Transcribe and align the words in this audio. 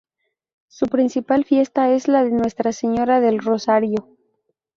Su 0.67 0.87
principal 0.87 1.45
fiesta 1.45 1.91
es 1.93 2.07
la 2.07 2.23
de 2.23 2.31
Nuestra 2.31 2.71
Señora 2.71 3.19
del 3.21 3.37
Rosario. 3.37 4.17